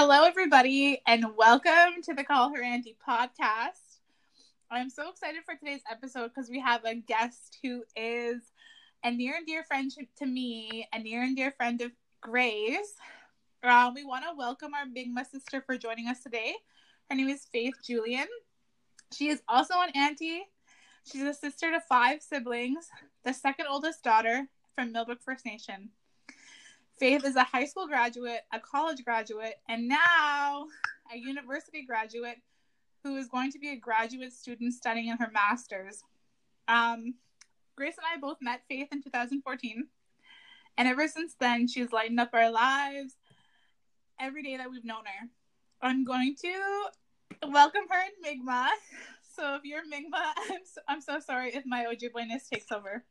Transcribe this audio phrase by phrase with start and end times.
[0.00, 3.98] Hello, everybody, and welcome to the Call Her Auntie podcast.
[4.70, 8.52] I'm so excited for today's episode because we have a guest who is
[9.02, 11.90] a near and dear friend to me, a near and dear friend of
[12.20, 12.94] Grace.
[13.64, 16.54] Um, we want to welcome our Mi'kmaq sister for joining us today.
[17.10, 18.28] Her name is Faith Julian.
[19.12, 20.44] She is also an auntie.
[21.10, 22.86] She's a sister to five siblings,
[23.24, 24.46] the second oldest daughter
[24.76, 25.90] from Millbrook First Nation.
[26.98, 30.66] Faith is a high school graduate, a college graduate, and now
[31.12, 32.36] a university graduate
[33.04, 36.02] who is going to be a graduate student studying in her master's.
[36.66, 37.14] Um,
[37.76, 39.86] Grace and I both met Faith in 2014,
[40.76, 43.14] and ever since then, she's lightened up our lives
[44.20, 45.28] every day that we've known her.
[45.80, 48.70] I'm going to welcome her in Mi'kmaq.
[49.36, 53.04] So if you're Mi'kmaq, I'm so, I'm so sorry if my Ojibwe-ness takes over.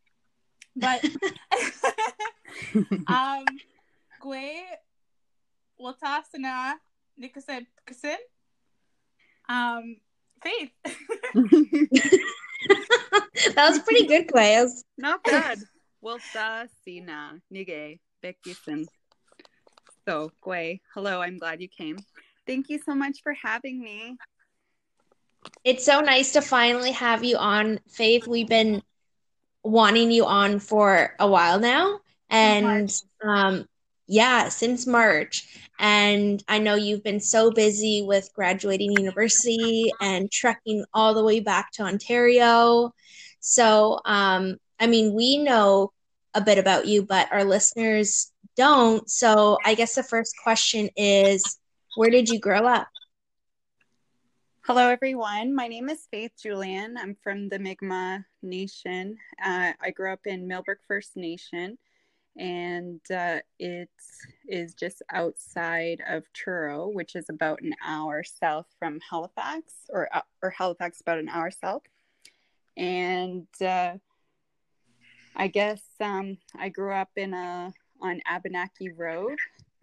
[0.75, 1.03] But
[3.07, 3.45] um,
[4.21, 4.63] Gwe
[5.79, 6.73] Watasana
[7.21, 8.17] Nikasen Kasin.
[9.49, 9.97] Um,
[10.43, 10.71] Faith.
[13.55, 14.83] that was pretty good, Quails.
[14.97, 15.59] Not bad.
[16.03, 18.85] Wilsa Sina Nige Bekison.
[20.07, 21.97] So, Gwe, hello, I'm glad you came.
[22.45, 24.15] Thank you so much for having me.
[25.63, 28.27] It's so nice to finally have you on, Faith.
[28.27, 28.83] We've been
[29.63, 31.99] wanting you on for a while now.
[32.29, 32.91] And
[33.23, 33.67] um,
[34.07, 35.47] yeah, since March.
[35.79, 41.39] And I know you've been so busy with graduating university and trekking all the way
[41.39, 42.93] back to Ontario.
[43.39, 45.91] So, um, I mean, we know
[46.33, 49.09] a bit about you, but our listeners don't.
[49.09, 51.59] So, I guess the first question is
[51.95, 52.87] where did you grow up?
[54.67, 55.55] Hello, everyone.
[55.55, 56.97] My name is Faith Julian.
[56.97, 59.17] I'm from the Mi'kmaq Nation.
[59.41, 61.77] Uh, I grew up in Millbrook First Nation,
[62.37, 63.89] and uh, it
[64.47, 70.21] is just outside of Truro, which is about an hour south from Halifax, or uh,
[70.43, 71.83] or Halifax about an hour south.
[72.75, 73.93] And uh,
[75.35, 79.39] I guess um, I grew up in a on Abenaki Road.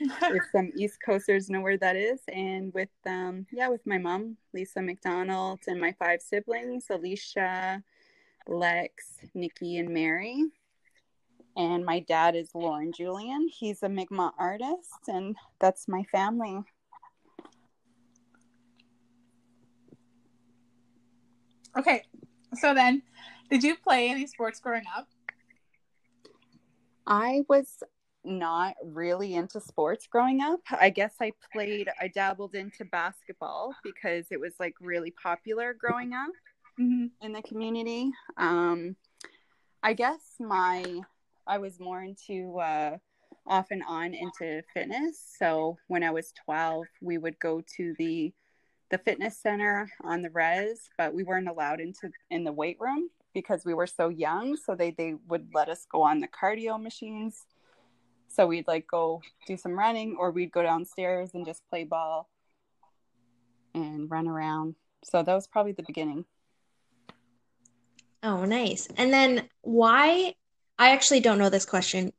[0.00, 4.38] if some East Coasters know where that is, and with um yeah, with my mom,
[4.54, 7.82] Lisa McDonald, and my five siblings, Alicia,
[8.46, 10.44] Lex, Nikki, and Mary.
[11.56, 13.48] And my dad is Lauren Julian.
[13.48, 16.62] He's a Mi'kmaq artist, and that's my family.
[21.78, 22.02] Okay,
[22.54, 23.02] so then,
[23.50, 25.08] did you play any sports growing up?
[27.06, 27.82] I was
[28.24, 30.60] not really into sports growing up.
[30.70, 36.12] I guess I played, I dabbled into basketball because it was like really popular growing
[36.12, 36.30] up
[36.78, 37.06] Mm-hmm.
[37.24, 38.10] in the community.
[38.36, 38.96] Um,
[39.82, 41.00] I guess my,
[41.46, 42.98] I was more into, uh,
[43.46, 45.22] off and on into fitness.
[45.38, 48.32] So when I was 12, we would go to the,
[48.90, 53.10] the fitness center on the res, but we weren't allowed into in the weight room
[53.34, 54.56] because we were so young.
[54.56, 57.46] So they, they would let us go on the cardio machines
[58.28, 62.28] so we'd like go do some running or we'd go downstairs and just play ball
[63.74, 64.74] and run around.
[65.04, 66.24] So that was probably the beginning.
[68.22, 68.88] Oh, nice.
[68.96, 70.34] And then why?
[70.78, 72.12] I actually don't know this question.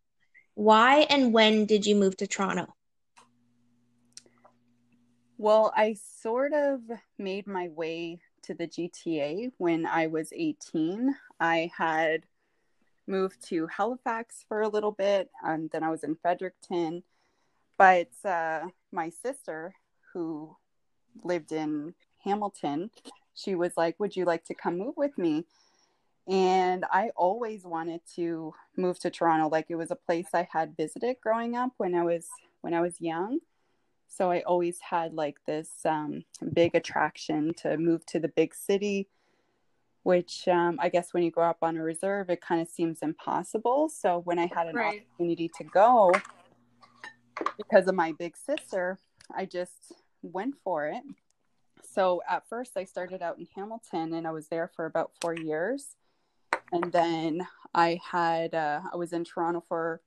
[0.56, 2.74] Why and when did you move to Toronto?
[5.38, 6.82] Well, I sort of
[7.20, 11.16] made my way to the GTA when I was 18.
[11.40, 12.24] I had
[13.06, 17.04] moved to Halifax for a little bit and then I was in Fredericton.
[17.78, 19.76] But uh, my sister,
[20.12, 20.56] who
[21.24, 21.94] lived in
[22.24, 22.90] Hamilton,
[23.36, 25.46] she was like, Would you like to come move with me?
[26.28, 29.48] And I always wanted to move to Toronto.
[29.48, 32.28] Like it was a place I had visited growing up when I was
[32.62, 33.40] when I was young.
[34.10, 39.08] So I always had like this um, big attraction to move to the big city,
[40.04, 43.00] which um, I guess when you grow up on a reserve, it kind of seems
[43.02, 43.90] impossible.
[43.90, 45.06] So when I had an Right.
[45.18, 46.12] opportunity to go
[47.58, 48.98] because of my big sister,
[49.36, 51.04] I just went for it.
[51.84, 55.34] So at first, I started out in Hamilton and I was there for about four
[55.36, 55.96] years.
[56.72, 60.02] And then I had, uh, I was in Toronto for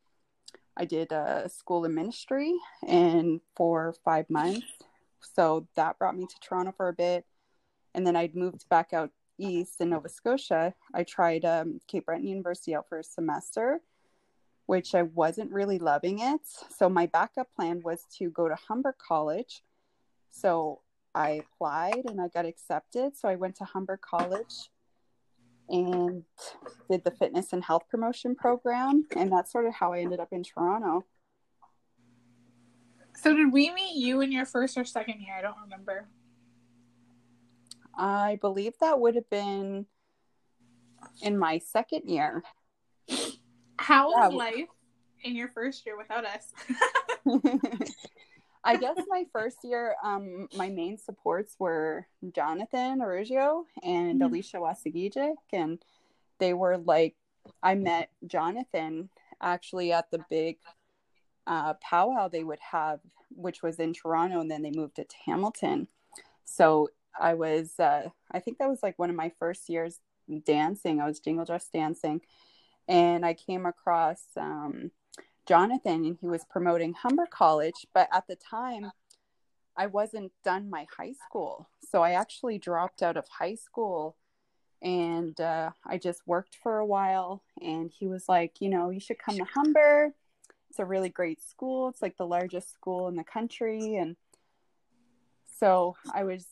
[0.77, 2.55] I did a school in ministry
[2.87, 4.67] and for five months.
[5.21, 7.27] So that brought me to Toronto for a bit.
[7.95, 10.75] And then I'd moved back out east in Nova Scotia.
[10.95, 13.81] I tried um, Cape Breton University out for a semester,
[14.67, 16.41] which I wasn't really loving it.
[16.77, 19.63] So my backup plan was to go to Humber College.
[20.31, 20.81] So
[21.15, 23.17] I applied and I got accepted.
[23.17, 24.71] So I went to Humber College
[25.71, 26.25] and
[26.91, 29.07] did the fitness and health promotion program.
[29.17, 31.07] And that's sort of how I ended up in Toronto.
[33.17, 35.35] So, did we meet you in your first or second year?
[35.37, 36.09] I don't remember.
[37.95, 39.87] I believe that would have been
[41.23, 42.43] in my second year.
[43.77, 44.39] How was yeah.
[44.39, 44.69] life
[45.23, 46.53] in your first year without us?
[48.63, 54.23] I guess my first year, um, my main supports were Jonathan Arugio and mm-hmm.
[54.23, 55.83] Alicia Wasagijic, and
[56.39, 57.17] they were like,
[57.63, 59.09] I met Jonathan
[59.41, 60.59] actually at the big
[61.47, 65.17] uh, powwow they would have, which was in Toronto, and then they moved it to
[65.25, 65.89] Hamilton.
[66.45, 69.99] So I was, uh, I think that was like one of my first years
[70.45, 71.01] dancing.
[71.01, 72.21] I was jingle dress dancing,
[72.87, 74.91] and I came across um,
[75.51, 77.85] Jonathan and he was promoting Humber College.
[77.93, 78.93] But at the time,
[79.77, 81.69] I wasn't done my high school.
[81.91, 84.17] So I actually dropped out of high school
[84.81, 87.43] and uh, I just worked for a while.
[87.61, 90.15] And he was like, you know, you should come to Humber.
[90.69, 91.89] It's a really great school.
[91.89, 93.97] It's like the largest school in the country.
[93.97, 94.15] And
[95.59, 96.47] so I was,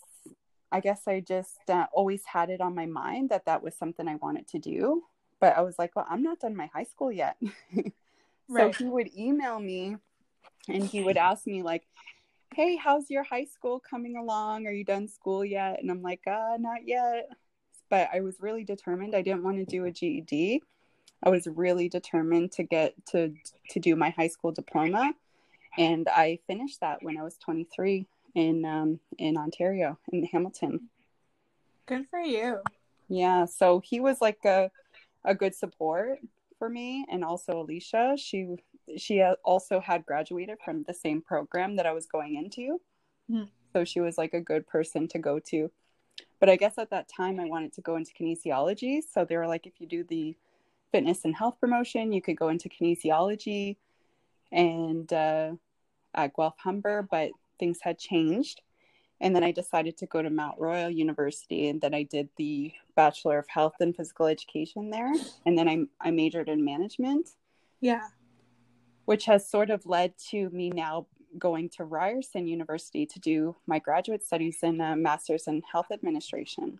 [0.72, 4.08] I guess I just uh, always had it on my mind that that was something
[4.08, 5.04] I wanted to do.
[5.38, 7.36] But I was like, well, I'm not done my high school yet.
[8.48, 8.74] Right.
[8.74, 9.96] So he would email me
[10.68, 11.86] and he would ask me like,
[12.54, 14.66] "Hey, how's your high school coming along?
[14.66, 17.28] Are you done school yet?" And I'm like, "Uh, not yet."
[17.90, 19.14] But I was really determined.
[19.14, 20.62] I didn't want to do a GED.
[21.22, 23.34] I was really determined to get to
[23.70, 25.14] to do my high school diploma,
[25.76, 30.88] and I finished that when I was 23 in um, in Ontario in Hamilton.
[31.86, 32.60] Good for you.
[33.08, 34.70] Yeah, so he was like a
[35.24, 36.20] a good support
[36.58, 38.16] for me and also Alicia.
[38.18, 38.56] She
[38.96, 42.80] she also had graduated from the same program that I was going into.
[43.30, 43.48] Mm.
[43.72, 45.70] So she was like a good person to go to.
[46.40, 49.02] But I guess at that time I wanted to go into kinesiology.
[49.12, 50.36] So they were like, if you do the
[50.92, 53.76] fitness and health promotion, you could go into kinesiology
[54.50, 55.52] and uh,
[56.14, 58.62] at Guelph Humber, but things had changed.
[59.20, 62.72] And then I decided to go to Mount Royal University, and then I did the
[62.94, 65.12] Bachelor of Health and Physical Education there.
[65.44, 67.30] And then I, I majored in management.
[67.80, 68.02] Yeah.
[69.06, 71.06] Which has sort of led to me now
[71.38, 76.78] going to Ryerson University to do my graduate studies in uh, Master's in Health Administration.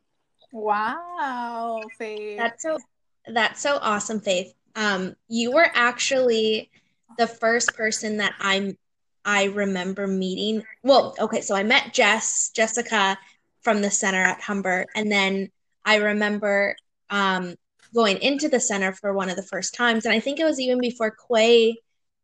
[0.53, 2.39] Wow, Faith.
[2.39, 2.79] That's so
[3.27, 4.55] that's so awesome, Faith.
[4.77, 6.71] Um, you were actually
[7.19, 8.79] the first person that I'm
[9.29, 10.63] I remember meeting.
[10.83, 13.19] Well, okay, so I met Jess, Jessica
[13.61, 15.51] from the center at Humber, and then
[15.85, 16.75] I remember
[17.11, 17.55] um,
[17.95, 20.59] going into the center for one of the first times, and I think it was
[20.59, 21.77] even before Quay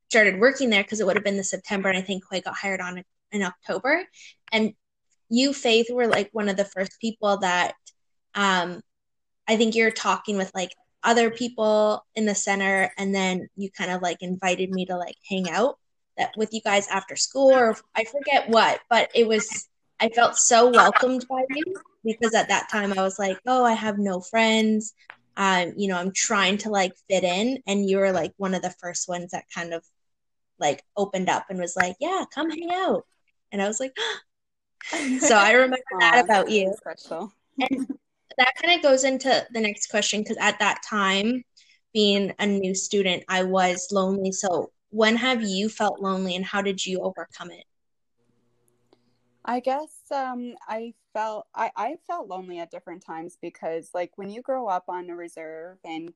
[0.09, 2.57] started working there because it would have been the September, and I think Quay got
[2.57, 4.03] hired on in October.
[4.51, 4.73] And
[5.29, 7.75] you, Faith, were like one of the first people that
[8.35, 8.81] um,
[9.47, 10.71] I think you're talking with like
[11.03, 15.17] other people in the center, and then you kind of like invited me to like
[15.29, 15.77] hang out
[16.17, 19.69] that with you guys after school or I forget what, but it was
[20.01, 23.73] I felt so welcomed by you because at that time I was like, oh, I
[23.73, 24.93] have no friends.
[25.37, 28.63] Um, you know, I'm trying to like fit in, and you were like one of
[28.63, 29.83] the first ones that kind of
[30.61, 33.05] like opened up and was like, yeah, come hang out,
[33.51, 33.97] and I was like,
[35.21, 36.75] so I remember that about you.
[36.77, 37.33] Special.
[37.59, 37.89] and
[38.39, 41.43] that kind of goes into the next question because at that time,
[41.93, 44.33] being a new student, I was lonely.
[44.33, 47.65] So when have you felt lonely and how did you overcome it?
[49.45, 54.31] I guess um, I felt I, I felt lonely at different times because like when
[54.31, 56.15] you grow up on a reserve and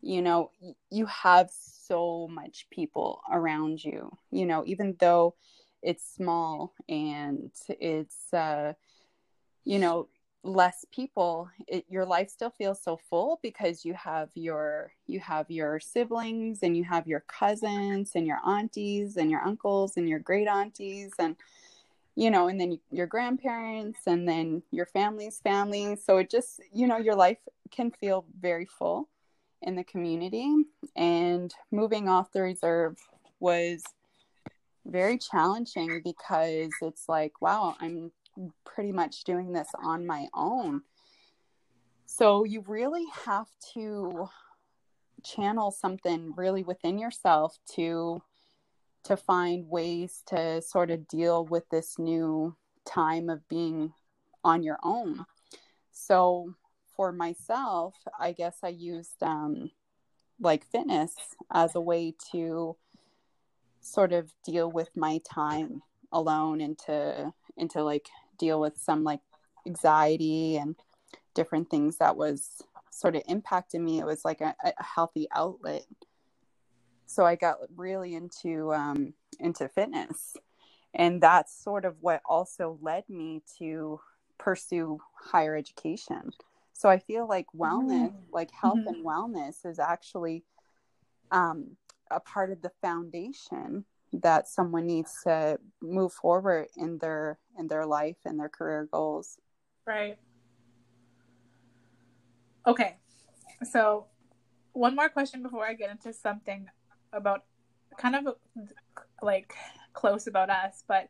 [0.00, 0.50] you know
[0.90, 5.34] you have so much people around you you know even though
[5.82, 8.72] it's small and it's uh
[9.64, 10.08] you know
[10.46, 15.50] less people it, your life still feels so full because you have your you have
[15.50, 20.20] your siblings and you have your cousins and your aunties and your uncles and your
[20.20, 21.36] great aunties and
[22.14, 25.96] you know and then your grandparents and then your family's family.
[25.96, 27.38] So it just you know your life
[27.70, 29.08] can feel very full
[29.62, 30.54] in the community.
[30.94, 32.98] And moving off the reserve
[33.40, 33.82] was
[34.86, 38.12] very challenging because it's like wow i'm
[38.64, 40.82] pretty much doing this on my own.
[42.06, 44.28] So you really have to
[45.24, 48.22] channel something really within yourself to
[49.04, 53.92] to find ways to sort of deal with this new time of being
[54.42, 55.24] on your own.
[55.92, 56.54] So
[56.96, 59.70] for myself, I guess I used um,
[60.40, 61.14] like fitness
[61.52, 62.76] as a way to
[63.80, 69.04] sort of deal with my time alone and to and to like deal with some
[69.04, 69.20] like
[69.66, 70.76] anxiety and
[71.34, 73.98] different things that was sort of impacting me.
[73.98, 75.84] It was like a, a healthy outlet.
[77.06, 80.36] So I got really into um, into fitness,
[80.94, 84.00] and that's sort of what also led me to
[84.38, 86.32] pursue higher education.
[86.72, 88.32] So I feel like wellness, mm-hmm.
[88.34, 88.88] like health mm-hmm.
[88.88, 90.44] and wellness, is actually
[91.30, 91.76] um,
[92.10, 97.86] a part of the foundation that someone needs to move forward in their in their
[97.86, 99.38] life and their career goals.
[99.86, 100.18] Right.
[102.66, 102.96] Okay.
[103.70, 104.06] So,
[104.72, 106.68] one more question before I get into something
[107.12, 107.44] about
[107.96, 108.34] kind of
[109.22, 109.54] like
[109.92, 111.08] close about us, but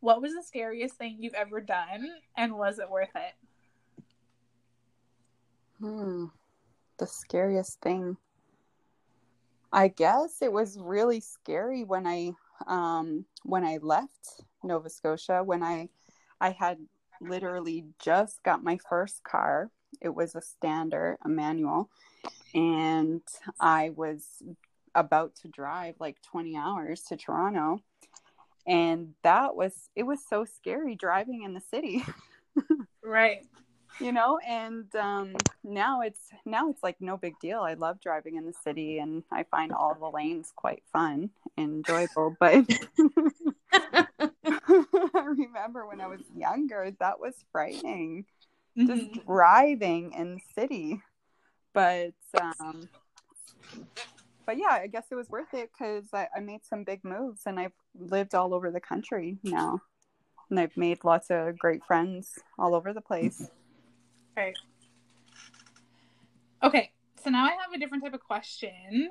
[0.00, 3.34] what was the scariest thing you've ever done and was it worth it?
[5.80, 6.26] Hmm.
[6.98, 8.16] The scariest thing.
[9.72, 12.32] I guess it was really scary when I
[12.66, 15.88] um when I left Nova Scotia when I
[16.40, 16.78] I had
[17.20, 19.70] literally just got my first car.
[20.00, 21.90] It was a standard, a manual,
[22.54, 23.22] and
[23.60, 24.42] I was
[24.94, 27.82] about to drive like 20 hours to Toronto.
[28.66, 32.04] And that was it was so scary driving in the city.
[33.04, 33.46] right.
[33.98, 35.34] You know, and um
[35.64, 37.60] now it's now it's like no big deal.
[37.60, 41.76] I love driving in the city and I find all the lanes quite fun and
[41.76, 42.66] enjoyable, but
[43.72, 44.06] I
[45.14, 48.26] remember when I was younger, that was frightening.
[48.78, 48.94] Mm-hmm.
[48.94, 51.00] Just driving in the city.
[51.72, 52.88] But um
[54.46, 57.42] but yeah, I guess it was worth it because I, I made some big moves
[57.46, 59.80] and I've lived all over the country now.
[60.48, 63.50] And I've made lots of great friends all over the place.
[64.36, 64.56] Right.
[66.62, 66.90] Okay,
[67.22, 69.08] so now I have a different type of question.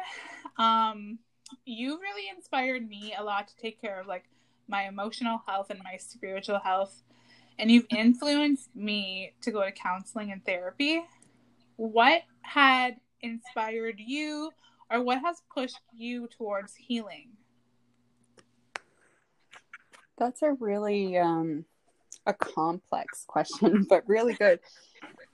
[0.57, 1.19] Um,
[1.65, 4.25] you really inspired me a lot to take care of like
[4.67, 7.03] my emotional health and my spiritual health.
[7.57, 11.03] And you've influenced me to go to counseling and therapy.
[11.77, 14.51] What had inspired you
[14.91, 17.29] or what has pushed you towards healing?
[20.17, 21.65] That's a really um
[22.25, 24.59] a complex question, but really good.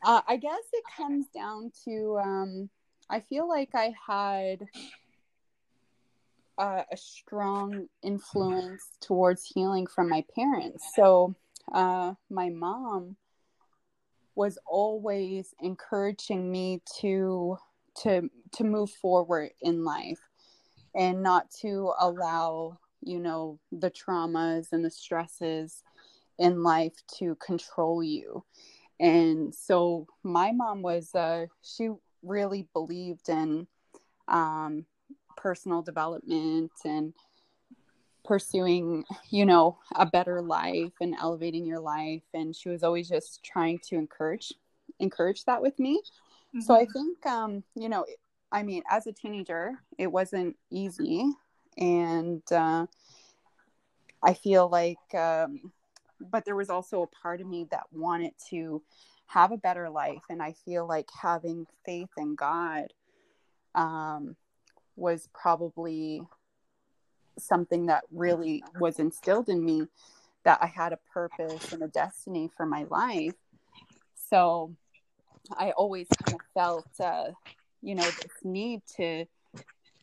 [0.03, 2.69] Uh, I guess it comes down to um
[3.09, 4.67] I feel like I had
[6.57, 10.91] uh, a strong influence towards healing from my parents.
[10.95, 11.35] So,
[11.73, 13.15] uh, my mom
[14.35, 17.57] was always encouraging me to
[18.03, 20.19] to to move forward in life
[20.95, 25.83] and not to allow you know the traumas and the stresses
[26.39, 28.43] in life to control you
[29.01, 31.89] and so my mom was uh she
[32.23, 33.67] really believed in
[34.27, 34.85] um
[35.35, 37.13] personal development and
[38.23, 43.43] pursuing you know a better life and elevating your life and she was always just
[43.43, 44.53] trying to encourage
[44.99, 46.61] encourage that with me mm-hmm.
[46.61, 46.91] so i mm-hmm.
[46.93, 48.05] think um you know
[48.51, 51.25] i mean as a teenager it wasn't easy
[51.79, 52.85] and uh
[54.21, 55.71] i feel like um
[56.29, 58.81] but there was also a part of me that wanted to
[59.27, 62.87] have a better life and i feel like having faith in god
[63.75, 64.35] um
[64.95, 66.21] was probably
[67.39, 69.87] something that really was instilled in me
[70.43, 73.35] that I had a purpose and a destiny for my life.
[74.15, 74.75] So
[75.57, 77.31] I always kind of felt, uh,
[77.81, 79.25] you know, this need to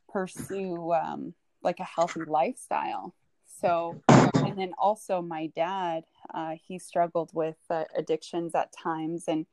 [0.09, 3.15] pursue um, like a healthy lifestyle.
[3.61, 4.01] So,
[4.49, 9.47] and then also my dad, uh, he struggled with uh, addictions at times, and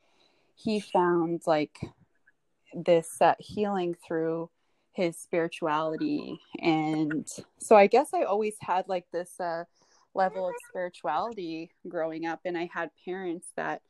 [0.56, 1.78] he found like
[2.74, 4.50] this uh, healing through
[4.94, 6.40] his spirituality.
[6.60, 9.64] And so i guess i always had like this uh,
[10.14, 13.82] level of spirituality growing up and i had parents that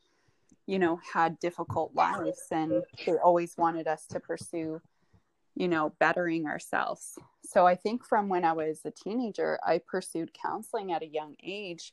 [0.66, 4.80] you know had difficult lives and they always wanted us to pursue
[5.56, 10.30] you know bettering ourselves so i think from when i was a teenager i pursued
[10.32, 11.92] counseling at a young age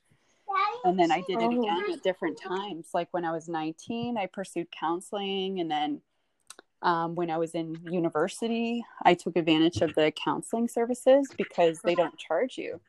[0.84, 4.26] and then i did it again at different times like when i was 19 i
[4.28, 6.02] pursued counseling and then
[6.84, 11.96] um, when I was in university, I took advantage of the counseling services because they
[11.96, 12.82] don't charge you.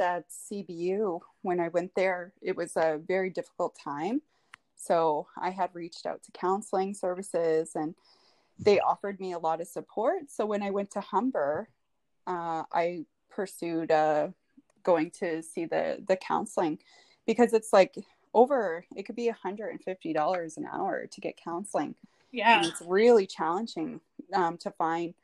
[0.00, 4.20] At CBU, when I went there, it was a very difficult time.
[4.74, 7.94] So I had reached out to counseling services and
[8.58, 10.30] they offered me a lot of support.
[10.30, 11.68] So when I went to Humber,
[12.26, 14.28] uh, I pursued uh,
[14.82, 16.78] going to see the the counseling
[17.26, 17.94] because it's like
[18.34, 21.94] over it could be $150 an hour to get counseling
[22.32, 22.58] Yeah.
[22.58, 24.00] and it's really challenging
[24.32, 25.14] um, to find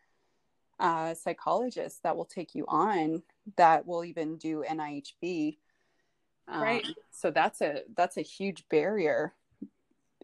[0.80, 3.22] uh, psychologists that will take you on
[3.56, 5.58] that will even do NIHB.
[6.48, 6.86] Um, Right.
[7.10, 9.32] So that's a that's a huge barrier.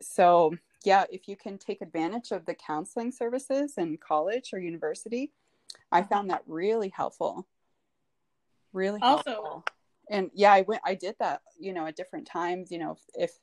[0.01, 5.33] So yeah, if you can take advantage of the counseling services in college or university,
[5.93, 6.09] I Uh-huh.
[6.09, 7.47] found that really helpful.
[8.73, 9.65] Really Also- helpful.
[10.11, 13.31] And yeah, I went I did that, you know, at different times, you know, if,
[13.31, 13.39] if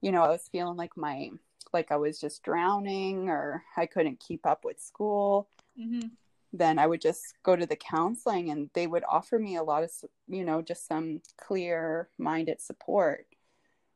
[0.00, 1.30] you know, I was feeling like my
[1.72, 6.08] like I was just drowning or I couldn't keep up with school, hmm
[6.56, 9.82] then I would just go to the counseling and they would offer me a lot
[9.82, 9.90] of,
[10.28, 13.26] you know, just some clear minded support,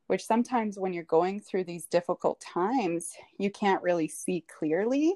[0.09, 5.15] which sometimes when you're going through these difficult times, you can't really see clearly.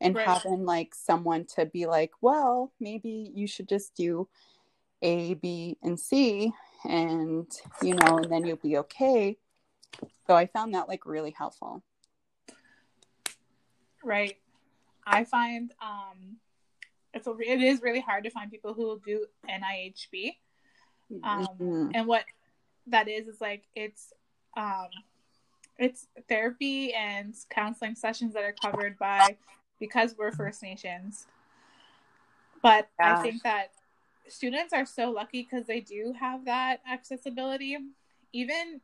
[0.00, 0.26] And Right.
[0.26, 4.28] having like someone to be like, well, maybe you should just do
[5.00, 6.52] A, B, and C,
[6.84, 7.48] and,
[7.82, 9.38] you know, and then you'll be okay.
[10.26, 11.84] So I found that like really helpful.
[14.02, 14.38] Right.
[15.06, 16.38] I find um,
[17.14, 20.36] it's a, it is really hard to find people who will do NIHB.
[21.22, 21.90] Um, Mhm.
[21.94, 22.24] and what
[22.88, 24.12] that is is like it's
[24.56, 24.88] um,
[25.78, 29.36] it's therapy and counseling sessions that are covered by
[29.80, 31.26] because we're First Nations.
[32.62, 33.18] But Yeah.
[33.18, 33.72] I think that
[34.28, 37.76] students are so lucky because they do have that accessibility.
[38.32, 38.80] Even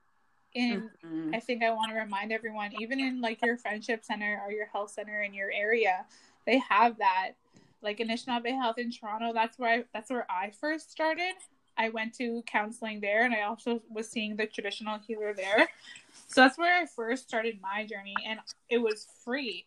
[0.55, 1.35] in Mhm.
[1.35, 4.67] I think I want to remind everyone, even in like your friendship center or your
[4.67, 6.07] health center in your area,
[6.47, 7.33] they have that.
[7.81, 11.35] Like Anishnawbe Health in Toronto, that's where I, that's where I first started.
[11.79, 15.69] I went to counseling there, and I also was seeing the traditional healer there.
[16.27, 19.67] So that's where I first started my journey, and it was free.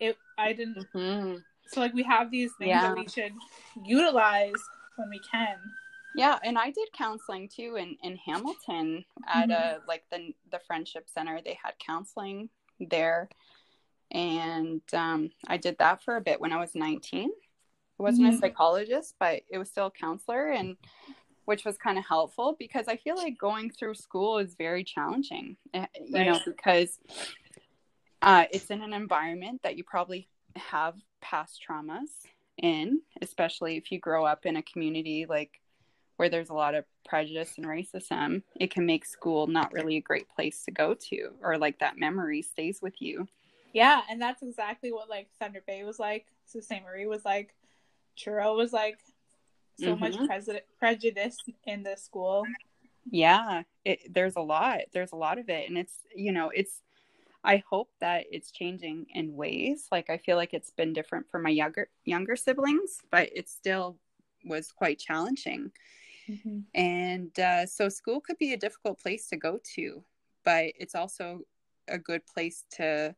[0.00, 1.44] It I didn't Mhm.
[1.66, 2.80] so like we have these things Yeah.
[2.80, 3.34] that we should
[3.84, 4.60] utilize
[4.96, 5.58] when we can.
[6.14, 9.82] Yeah, and I did counseling too in in Hamilton at Mm-hmm.
[9.82, 11.40] a like the the friendship center.
[11.42, 12.48] They had counseling
[12.80, 13.28] there,
[14.10, 17.30] and um, I did that for a bit when I was nineteen.
[18.00, 18.40] I wasn't a Mhm.
[18.40, 20.78] psychologist, but it was still a counselor, and
[21.44, 25.56] which was kind of helpful because I feel like going through school is very challenging.
[25.74, 26.98] eh, You know, because
[28.22, 33.98] uh, it's in an environment that you probably have past traumas in, especially if you
[33.98, 35.60] grow up in a community like
[36.16, 40.02] where there's a lot of prejudice and racism, it can make school not really a
[40.02, 43.26] great place to go to, or like that memory stays with you.
[43.72, 46.26] Yeah, and that's exactly what like Thunder Bay was like.
[46.46, 46.82] Sault Ste.
[46.84, 47.54] Marie was like.
[48.16, 48.98] Truro was like.
[49.78, 50.26] So much Mhm.
[50.26, 52.44] pres- prejudice in the school.
[53.10, 54.80] Yeah, it, there's a lot.
[54.92, 56.82] There's a lot of it, and it's you know it's.
[57.42, 59.88] I hope that it's changing in ways.
[59.90, 63.98] Like I feel like it's been different for my younger younger siblings, but it still
[64.44, 65.72] was quite challenging.
[66.74, 70.04] And uh, so school could be a difficult place to go to,
[70.44, 71.40] but it's also
[71.88, 73.14] a good place to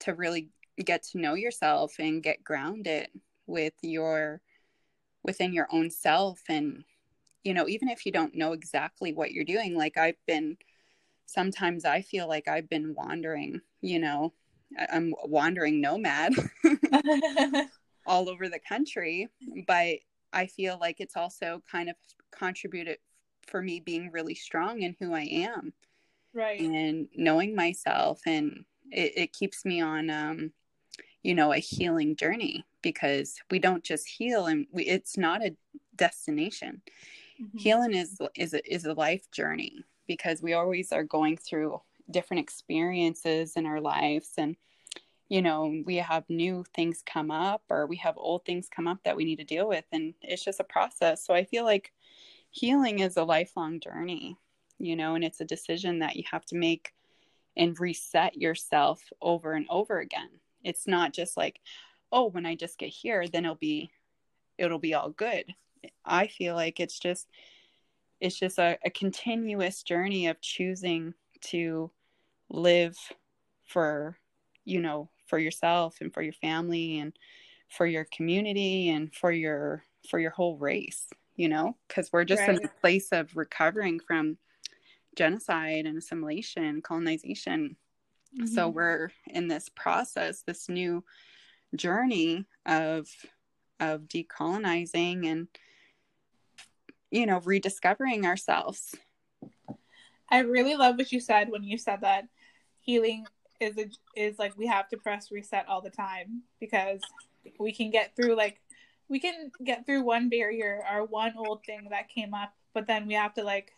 [0.00, 0.50] to really
[0.84, 3.08] get to know yourself and get grounded
[3.48, 4.40] with your
[5.24, 6.40] within your own self.
[6.48, 6.84] And
[7.42, 10.58] you know even if you don't know exactly what you're doing like I've been
[11.28, 14.32] sometimes I feel like I've been wandering, you know,
[14.90, 16.32] I'm a wandering nomad
[18.06, 19.28] all over the country,
[19.66, 19.98] but
[20.32, 21.96] I feel like it's also kind of
[22.32, 22.98] contributed
[23.46, 25.72] for me being really strong in who I am
[26.34, 26.60] right.
[26.60, 28.20] and knowing myself.
[28.26, 30.52] And it, it keeps me on um
[31.22, 35.56] you know a healing journey because we don't just heal and we, it's not a
[35.96, 36.82] destination.
[37.40, 37.60] Mhm.
[37.60, 42.40] healing is is a, is a life journey because we always are going through different
[42.40, 44.56] experiences in our lives and
[45.28, 48.98] you know we have new things come up or we have old things come up
[49.04, 51.24] that we need to deal with and it's just a process.
[51.24, 51.92] So i feel like
[52.50, 54.36] healing is a lifelong journey
[54.78, 56.92] you know and it's a decision that you have to make
[57.56, 60.30] and reset yourself over and over again.
[60.62, 61.60] It's not just like
[62.12, 63.90] oh when i just get here then it'll be
[64.58, 65.44] it'll be all good
[66.04, 67.28] i feel like it's just
[68.20, 71.90] it's just a, a continuous journey of choosing to
[72.50, 72.96] live
[73.64, 74.18] for
[74.64, 77.18] you know for yourself and for your family and
[77.68, 82.42] for your community and for your for your whole race you know because we're just
[82.42, 82.64] in Right.
[82.64, 84.38] a place of recovering from
[85.16, 87.76] genocide and assimilation colonization
[88.44, 88.74] so Mhm.
[88.74, 91.04] we're in this process this new
[91.74, 93.08] journey of
[93.80, 95.48] of decolonizing and
[97.10, 98.94] you know rediscovering ourselves.
[100.30, 102.24] I really love what you said when you said that
[102.80, 103.26] healing
[103.60, 107.00] is a, is like we have to press reset all the time because
[107.58, 108.60] we can get through like
[109.08, 113.06] we can get through one barrier or one old thing that came up, but then
[113.06, 113.72] we have to like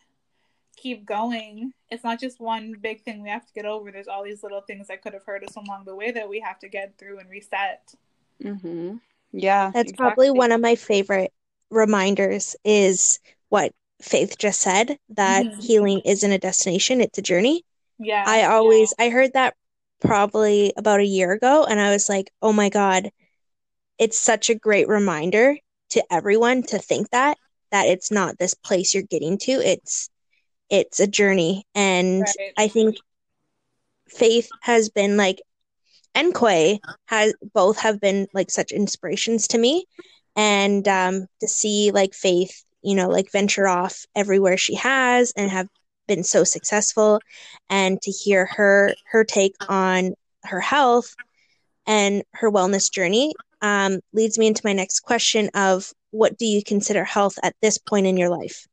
[0.80, 1.72] keep going.
[1.90, 3.90] It's not just one big thing we have to get over.
[3.90, 6.40] There's all these little things that could have hurt us along the way that we
[6.40, 7.94] have to get through and reset.
[8.42, 8.96] Mm-hmm.
[9.32, 9.70] Yeah.
[9.72, 9.96] That's exactly.
[9.96, 11.32] probably one of my favorite
[11.70, 15.60] reminders is what Faith just said that mm-hmm.
[15.60, 17.64] healing isn't a destination, it's a journey.
[17.98, 18.24] Yeah.
[18.26, 19.06] I always yeah.
[19.06, 19.54] I heard that
[20.00, 23.10] probably about a year ago and I was like, "Oh my god,
[23.98, 25.58] it's such a great reminder
[25.90, 27.36] to everyone to think that
[27.70, 29.52] that it's not this place you're getting to.
[29.52, 30.08] It's
[30.70, 31.64] it's a journey.
[31.74, 32.52] And right.
[32.56, 32.96] I think
[34.08, 35.40] Faith has been like
[36.14, 39.84] and Quay has both have been like such inspirations to me.
[40.36, 45.50] And um to see like Faith you know, like venture off everywhere she has and
[45.50, 45.68] have
[46.06, 47.20] been so successful
[47.68, 51.14] and to hear her her take on her health
[51.86, 56.64] and her wellness journey um, leads me into my next question of what do you
[56.64, 58.66] consider health at this point in your life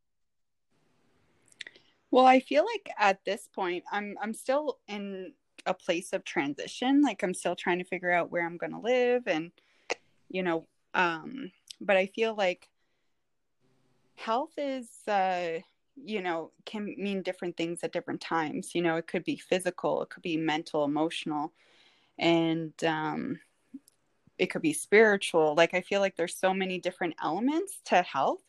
[2.17, 5.31] well i feel like at this point i'm i'm still in
[5.67, 8.79] a place of transition like i'm still trying to figure out where i'm going to
[8.79, 9.51] live and
[10.27, 12.69] you know um but i feel like
[14.15, 15.59] health is uh
[15.95, 20.01] you know can mean different things at different times you know it could be physical
[20.01, 21.53] it could be mental emotional
[22.17, 23.39] and um
[24.39, 28.41] it could be spiritual like i feel like there's so many different elements to health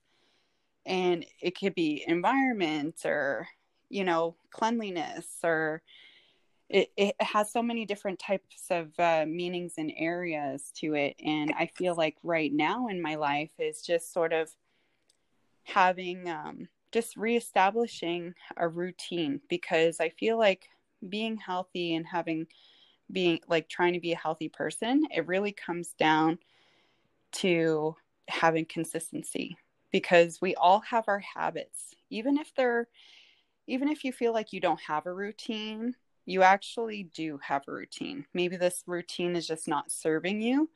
[0.87, 3.47] and it could be environment or
[3.91, 5.83] you know cleanliness or
[6.69, 11.53] it, it has so many different types of uh, meanings and areas to it and
[11.59, 14.51] i feel like right now in my life is just sort of
[15.69, 20.69] having um, just reestablishing a routine because I feel like
[21.09, 22.47] being healthy and having
[23.11, 26.39] being like trying to be a healthy person, it really comes down
[27.33, 27.97] to
[28.29, 29.57] having consistency
[29.91, 31.95] because we all have our habits.
[32.11, 32.89] Even if they're
[33.69, 37.73] even if you feel like you don't have a routine, you actually do have a
[37.73, 38.25] routine.
[38.33, 40.71] Maybe this routine is just not serving you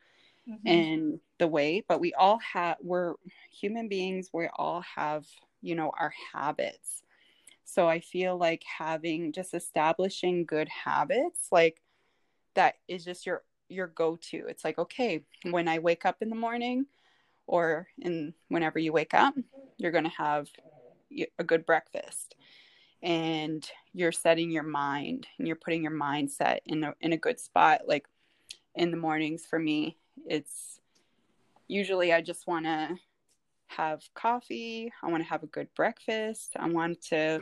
[0.48, 0.66] mm-hmm.
[0.66, 3.14] in the way, but we all have, we're
[3.50, 5.26] human beings, we all have,
[5.62, 7.02] you know, our habits.
[7.64, 11.80] So I feel like having just establishing good habits, like
[12.54, 14.44] that is just your your go-to.
[14.48, 16.84] It's like, okay, when I wake up in the morning
[17.46, 19.34] or in whenever you wake up,
[19.78, 20.48] you're going to have
[21.38, 22.34] a good breakfast
[23.02, 27.40] and you're setting your mind and you're putting your mindset in a, in a good
[27.40, 28.06] spot like
[28.74, 30.80] in the mornings for me it's
[31.68, 32.96] usually I just want to
[33.76, 34.92] have coffee.
[35.02, 36.52] I want to have a good breakfast.
[36.58, 37.40] I want to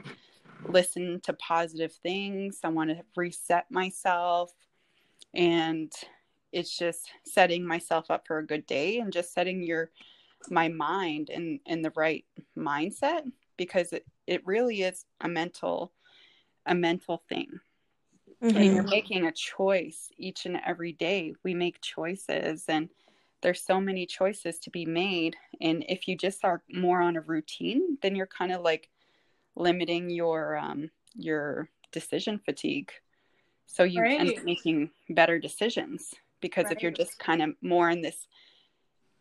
[0.69, 2.61] listen to positive things.
[2.63, 4.53] I want to reset myself.
[5.35, 5.93] And
[6.53, 9.91] it's just setting myself up for a good day and just setting your
[10.49, 12.25] my mind in in the right
[12.57, 13.23] mindset
[13.59, 15.93] because it, it really is a mental
[16.67, 17.49] a mental thing
[18.43, 18.57] mm-hmm.
[18.57, 22.89] and you're making a choice each and every day we make choices and
[23.43, 27.21] there's so many choices to be made and if you just are more on a
[27.21, 28.89] routine then you're kind of like
[29.57, 32.93] limiting your um your decision fatigue
[33.67, 34.21] so you right.
[34.21, 36.77] end up making better decisions because right.
[36.77, 38.29] if you're just kind of more in this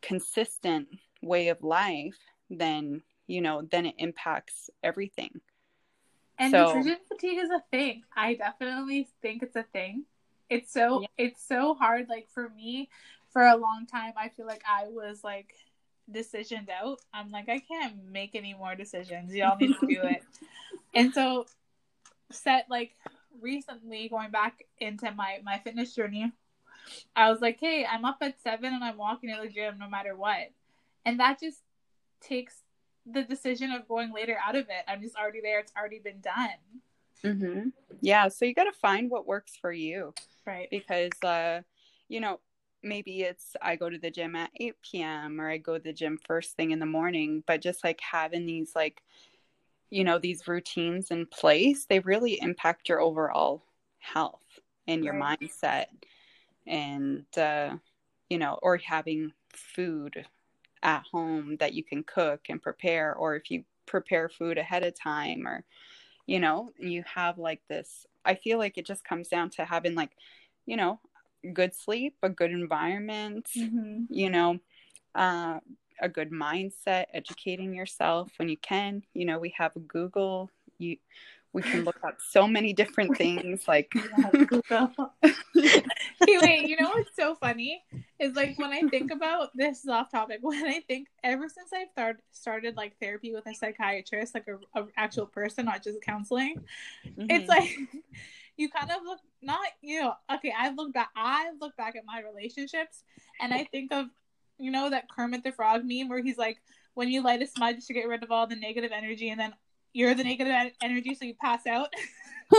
[0.02, 0.88] consistent
[1.24, 2.18] way of life
[2.50, 5.40] then you know then it impacts everything
[6.40, 8.04] and so, decision fatigue is a thing.
[8.16, 10.06] I definitely think it's a thing.
[10.50, 11.08] It's so yeah.
[11.18, 12.08] it's so hard.
[12.08, 12.90] Like for me,
[13.32, 15.54] for a long time, I feel like I was like
[16.10, 17.02] decisioned out.
[17.14, 19.36] I'm like, I can't make any more decisions.
[19.36, 20.24] Y'all need to do it.
[20.96, 21.46] and so
[22.32, 22.96] set like
[23.42, 26.32] recently going back into my my fitness journey,
[27.18, 29.90] I was like, hey, I'm up at seven and I'm walking to the gym no
[29.90, 30.52] matter what.
[31.06, 31.60] And that just
[32.22, 32.56] takes
[33.14, 34.84] the decision of going later out of it.
[34.88, 35.60] I'm just already there.
[35.60, 36.50] It's already been done.
[37.24, 37.70] Mm-hmm.
[38.02, 38.28] Yeah.
[38.30, 40.14] So you got to find what works for you.
[40.46, 40.68] Right.
[40.72, 41.62] Because, uh,
[42.08, 42.40] you know,
[42.82, 45.42] maybe it's I go to the gym at 8 p.m.
[45.42, 48.46] or I go to the gym first thing in the morning, but just like having
[48.46, 49.02] these, like,
[49.90, 53.64] you know, these routines in place, they really impact your overall
[53.98, 55.40] health and your right.
[55.40, 55.86] mindset.
[56.68, 57.76] And, uh,
[58.30, 60.26] you know, or having food
[60.84, 64.94] at home that you can cook and prepare or if you prepare food ahead of
[64.94, 65.64] time or
[66.26, 69.96] you know you have like this i feel like it just comes down to having
[69.96, 70.12] like
[70.66, 71.00] you know
[71.54, 74.04] good sleep a good environment mm-hmm.
[74.10, 74.60] you know
[75.16, 75.60] uh,
[76.02, 79.04] a good mindset educating yourself when you can.
[79.14, 80.50] You know we have google.
[80.78, 80.98] You
[81.52, 83.92] we can look up so many different things like
[84.64, 85.84] hey,
[86.26, 87.84] wait, you know what's so funny
[88.20, 90.40] is like when I think about this is off topic.
[90.44, 94.80] When I think ever since I've started started like therapy with a psychiatrist, like a,
[94.80, 96.56] a actual person, not just counseling,
[97.06, 97.26] mm-hmm.
[97.30, 97.70] it's like
[98.58, 100.54] you kind of look not you know okay.
[100.58, 101.10] I've looked back.
[101.16, 103.04] I've looked back at my relationships,
[103.40, 104.08] and I think of
[104.58, 106.58] you know that Kermit the Frog meme where he's like,
[106.94, 109.54] when you light a smudge to get rid of all the negative energy, and then
[109.94, 111.90] you're the negative energy, so you pass out.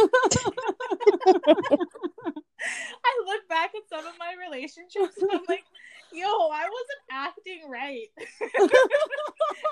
[2.62, 5.64] I look back at some of my relationships and I'm like,
[6.12, 8.08] yo, I wasn't acting right.
[8.18, 8.70] it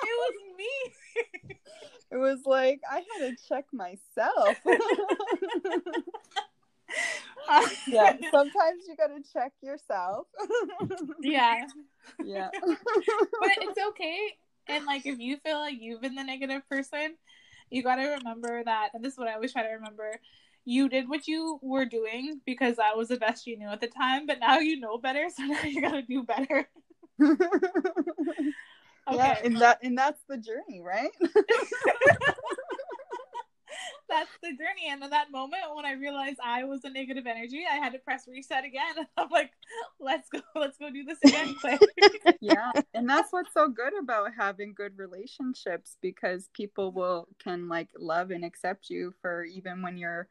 [0.02, 0.70] was me.
[2.10, 4.56] It was like I had to check myself.
[7.86, 10.26] yeah, sometimes you got to check yourself.
[11.20, 11.66] yeah.
[12.24, 12.48] Yeah.
[12.52, 14.36] but it's okay.
[14.68, 17.16] And like if you feel like you've been the negative person,
[17.70, 20.20] you got to remember that, and this is what I always try to remember.
[20.64, 23.86] You did what you were doing because that was the best you knew at the
[23.86, 26.68] time, but now you know better, so now you got to do better.
[27.22, 27.36] okay.
[29.10, 31.10] Yeah, and that and that's the journey, right?
[34.08, 34.88] that's the journey.
[34.90, 37.98] And in that moment when I realized I was a negative energy, I had to
[37.98, 38.94] press reset again.
[39.16, 39.52] I'm like,
[40.00, 41.56] let's go, let's go do this again,
[42.40, 42.72] yeah.
[42.94, 48.30] And that's what's so good about having good relationships because people will can like love
[48.30, 50.28] and accept you for even when you're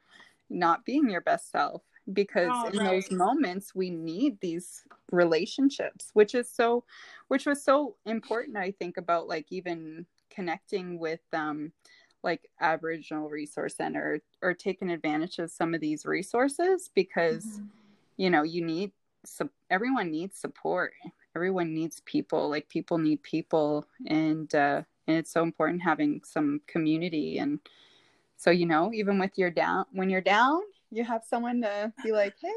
[0.49, 1.81] not being your best self
[2.13, 2.91] because oh, in right.
[2.91, 6.83] those moments we need these relationships which is so
[7.27, 11.71] which was so important i think about like even connecting with um
[12.23, 17.65] like Aboriginal Resource Center or taking advantage of some of these resources because mm-hmm.
[18.17, 18.91] you know you need
[19.25, 20.93] so everyone needs support.
[21.35, 22.49] Everyone needs people.
[22.49, 23.85] Like people need people.
[24.07, 27.37] And uh and it's so important having some community.
[27.37, 27.59] And
[28.37, 32.11] so you know even with your down when you're down you have someone to be
[32.11, 32.49] like hey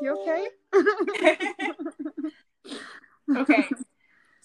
[0.00, 0.48] you okay.
[3.36, 3.68] Okay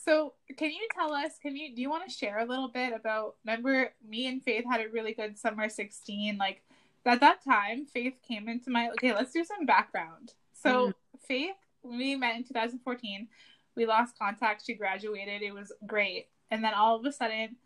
[0.07, 1.33] so, can you tell us?
[1.41, 3.35] Can you do you want to share a little bit about?
[3.45, 6.37] Remember, me and Faith had a really good summer sixteen.
[6.37, 6.63] Like
[7.05, 8.89] at that time, Faith came into my.
[8.91, 10.33] Okay, let's do some background.
[10.53, 10.93] So, mm
[11.27, 13.27] Faith, we met in 2014.
[13.75, 14.65] We lost contact.
[14.65, 15.41] She graduated.
[15.41, 17.57] It was great, and then all of a sudden,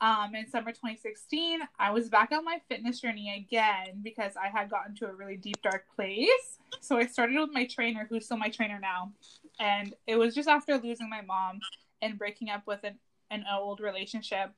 [0.00, 4.70] um, in summer 2016, I was back on my fitness journey again because I had
[4.70, 6.58] gotten to a really deep, dark place.
[6.80, 9.12] So I started with my trainer, who's still my trainer now.
[9.60, 11.60] And it was just after losing my mom
[12.00, 12.98] and breaking up with an,
[13.30, 14.50] an old relationship.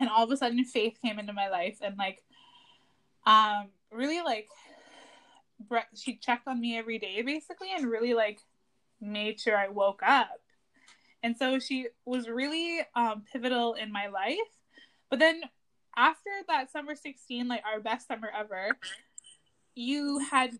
[0.00, 2.22] And all of a sudden, faith came into my life and, like,
[3.26, 4.48] um, really, like,
[5.94, 8.40] she checked on me every day, basically, and really, like,
[9.00, 10.40] made sure I woke up
[11.22, 14.36] and so she was really um, pivotal in my life.
[15.10, 15.42] But then
[15.96, 18.70] after that summer 16, like our best summer ever,
[19.74, 20.58] you had,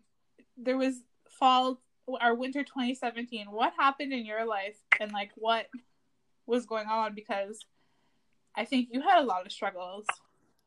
[0.56, 0.96] there was
[1.28, 1.80] fall,
[2.20, 3.46] our winter 2017.
[3.50, 5.66] What happened in your life and like what
[6.46, 7.14] was going on?
[7.14, 7.64] Because
[8.56, 10.06] I think you had a lot of struggles.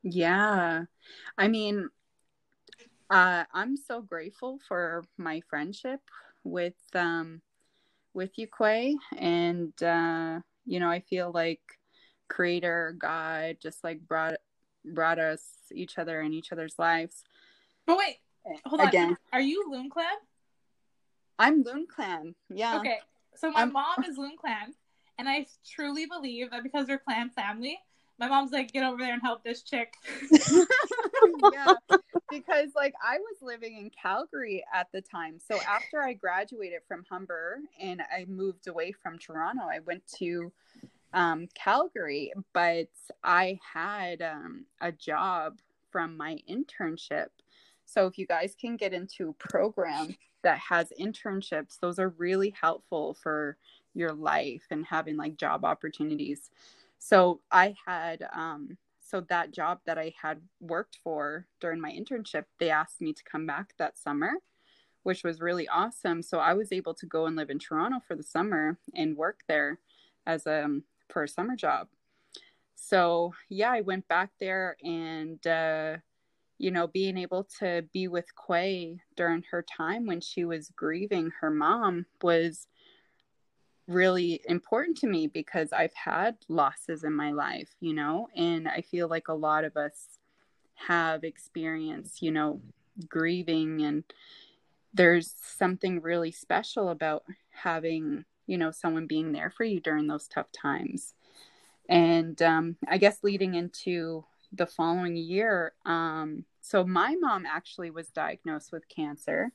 [0.03, 0.83] Yeah.
[1.37, 1.89] I mean,
[3.09, 5.99] uh, I'm so grateful for my friendship
[6.43, 7.41] with um,
[8.13, 8.95] with you, Quay.
[9.17, 11.61] And, uh, you know, I feel like
[12.29, 14.35] creator, God just like brought
[14.83, 17.23] brought us each other in each other's lives.
[17.85, 18.17] But wait,
[18.65, 19.09] hold Again.
[19.09, 19.17] on.
[19.33, 20.07] Are you Loon Clan?
[21.41, 22.35] I'm Loon Clan.
[22.53, 22.77] Yeah.
[22.77, 22.99] Okay.
[23.35, 23.73] So my I'm...
[23.73, 24.75] mom is Loon Clan,
[25.17, 27.79] and I truly believe that because we're clan family,
[28.19, 29.95] my mom's like, get over there and help this chick.
[31.51, 31.73] yeah,
[32.29, 35.39] because like I was living in Calgary at the time.
[35.39, 40.51] So after I graduated from Humber and I moved away from Toronto, I went to
[41.13, 42.89] um, Calgary, but
[43.23, 45.57] I had um, a job
[45.89, 47.29] from my internship.
[47.91, 52.55] So if you guys can get into a program that has internships, those are really
[52.59, 53.57] helpful for
[53.93, 56.51] your life and having like job opportunities.
[56.99, 62.45] So I had, um, so that job that I had worked for during my internship,
[62.59, 64.31] they asked me to come back that summer,
[65.03, 66.21] which was really awesome.
[66.21, 69.41] So I was able to go and live in Toronto for the summer and work
[69.49, 69.79] there
[70.25, 71.89] as a um, for a summer job.
[72.75, 75.97] So yeah, I went back there and uh,
[76.61, 81.31] you know, being able to be with Quay during her time when she was grieving
[81.41, 82.67] her mom was
[83.87, 88.81] really important to me because I've had losses in my life, you know, and I
[88.81, 90.19] feel like a lot of us
[90.75, 92.61] have experienced, you know,
[93.09, 94.03] grieving and
[94.93, 100.27] there's something really special about having, you know, someone being there for you during those
[100.27, 101.15] tough times.
[101.89, 108.07] And um, I guess leading into the following year, um, so my mom actually was
[108.11, 109.51] diagnosed with cancer,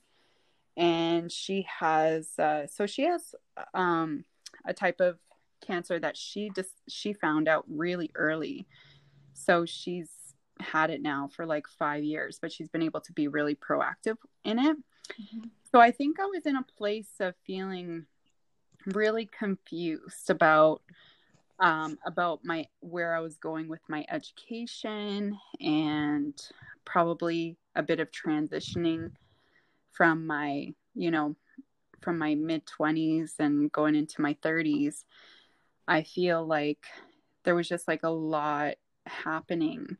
[0.77, 3.33] and she has uh, so she has
[3.73, 4.23] um,
[4.65, 5.17] a type of
[5.65, 8.67] cancer that she just she found out really early.
[9.33, 10.11] So she's
[10.59, 14.17] had it now for like five years, but she's been able to be really proactive
[14.45, 14.77] in it.
[14.77, 15.47] Mm-hmm.
[15.71, 18.05] So I think I was in a place of feeling
[18.85, 20.83] really confused about
[21.59, 26.39] um, about my where I was going with my education and
[26.87, 29.11] probably a bit of transitioning
[29.91, 31.35] from my you know
[32.01, 35.03] from my mid 20s and going into my 30s
[35.87, 36.85] I feel like
[37.43, 39.97] there was just like a lot happening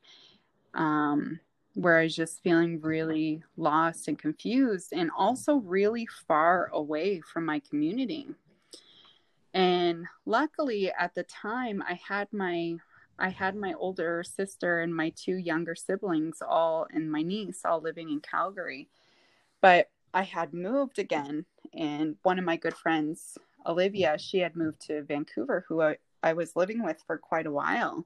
[0.74, 1.40] um,
[1.76, 7.46] where I was just feeling really lost and confused and also really far away from
[7.46, 8.28] my community.
[9.54, 12.78] And luckily at the time I had my
[13.20, 17.82] I had my older sister and my two younger siblings all and my niece all
[17.82, 18.90] living in Calgary.
[19.62, 24.82] But I had moved again and one of my good friends Olivia, she had moved
[24.88, 28.06] to Vancouver who I, I was living with for quite a while.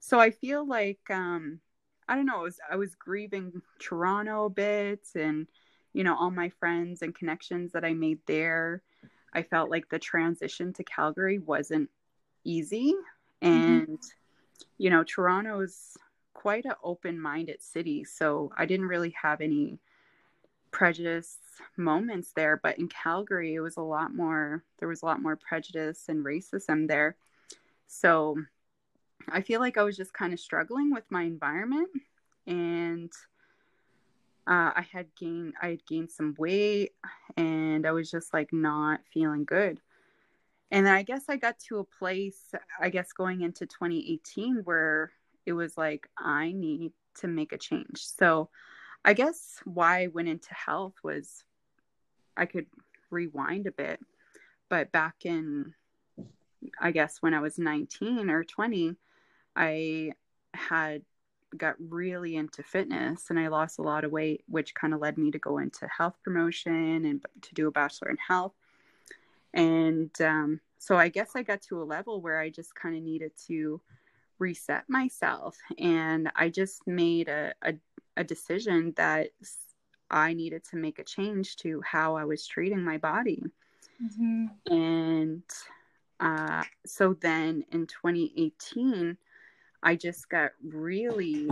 [0.00, 1.60] So I feel like um
[2.08, 5.48] I don't know, was, I was grieving Toronto a bit and,
[5.92, 8.82] you know, all my friends and connections that I made there.
[9.32, 11.90] I felt like the transition to Calgary wasn't
[12.44, 12.94] easy.
[13.42, 13.48] Mm-hmm.
[13.52, 13.94] And, mm-hmm.
[14.78, 15.96] You know, Toronto's
[16.34, 18.04] quite an open minded city.
[18.04, 19.78] So I didn't really have any
[20.70, 21.38] prejudice
[21.76, 22.60] moments there.
[22.62, 26.24] But in Calgary, it was a lot more, there was a lot more prejudice and
[26.24, 27.16] racism there.
[27.86, 28.36] So
[29.28, 31.88] I feel like I was just kind of struggling with my environment
[32.46, 33.10] and
[34.46, 36.92] uh, I had gained I had gained some weight
[37.36, 39.80] and I was just like not feeling good.
[40.70, 45.12] And then I guess I got to a place I guess going into 2018 where
[45.44, 48.04] it was like I need to make a change.
[48.04, 48.50] So
[49.04, 51.44] I guess why I went into health was
[52.36, 52.66] I could
[53.10, 54.00] rewind a bit.
[54.68, 55.74] But back in
[56.80, 58.96] I guess when I was 19 or 20,
[59.54, 60.12] I
[60.54, 61.02] had
[61.56, 65.16] got really into fitness and I lost a lot of weight, which kind of led
[65.16, 68.52] me to go into health promotion and to do a bachelor in health.
[69.56, 73.02] And um, so I guess I got to a level where I just kind of
[73.02, 73.80] needed to
[74.38, 75.56] reset myself.
[75.78, 77.74] And I just made a, a,
[78.18, 79.30] a decision that
[80.10, 83.42] I needed to make a change to how I was treating my body.
[84.02, 84.72] Mm-hmm.
[84.72, 85.42] And
[86.20, 89.16] uh, so then in 2018,
[89.82, 91.48] I just got really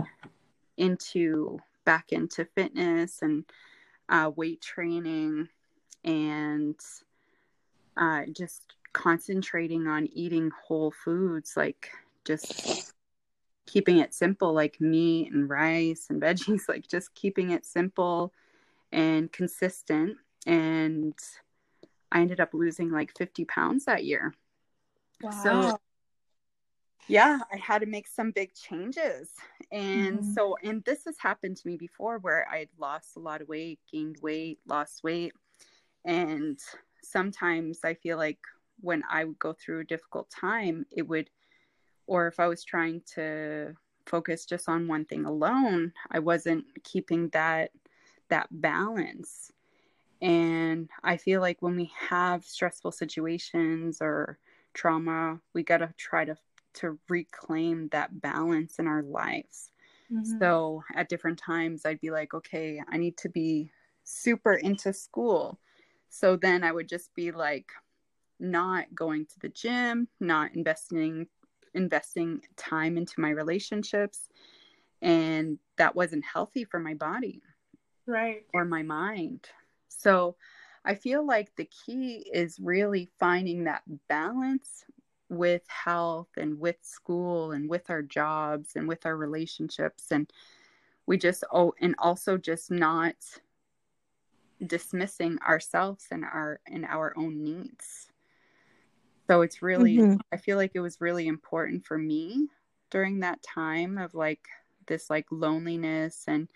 [0.77, 3.45] into back into fitness and
[4.09, 5.49] uh, weight training
[6.03, 6.75] and
[7.97, 11.89] uh, just concentrating on eating whole foods, like
[12.23, 12.93] just
[13.65, 18.33] keeping it simple, like meat and rice and veggies, like just keeping it simple
[18.91, 20.17] and consistent.
[20.45, 21.13] And
[22.11, 24.33] I ended up losing like 50 pounds that year.
[25.21, 25.31] Wow.
[25.43, 25.79] So
[27.07, 29.29] yeah, I had to make some big changes.
[29.71, 30.33] And mm-hmm.
[30.33, 33.79] so, and this has happened to me before where I'd lost a lot of weight,
[33.91, 35.33] gained weight, lost weight.
[36.03, 36.59] And
[37.05, 38.39] sometimes I feel like
[38.81, 41.29] when I would go through a difficult time, it would,
[42.07, 43.73] or if I was trying to
[44.05, 47.71] focus just on one thing alone, I wasn't keeping that
[48.29, 49.51] that balance.
[50.21, 54.39] And I feel like when we have stressful situations or
[54.73, 56.35] trauma, we got to try to
[56.75, 59.71] to reclaim that balance in our lives.
[60.11, 60.39] Mm-hmm.
[60.39, 63.71] So at different times, I'd be like, okay, I need to be
[64.03, 65.59] super into school.
[66.15, 67.71] So then I would just be like,
[68.39, 71.27] not going to the gym, not investing
[71.73, 74.29] investing time into my relationships
[75.01, 77.41] and that wasn't healthy for my body
[78.07, 78.45] right.
[78.53, 79.49] or my mind.
[79.89, 80.35] So
[80.87, 84.85] i feel like the key is really finding that balance
[85.29, 90.11] with health and with school and with our jobs and with our relationships.
[90.11, 90.31] And
[91.07, 93.15] we just oh and also just not
[94.65, 98.07] dismissing ourselves and our and our own needs
[99.27, 100.17] so it's really mm-hmm.
[100.31, 102.47] i feel like it was really important for me
[102.89, 104.45] during that time of like
[104.87, 106.47] this like loneliness and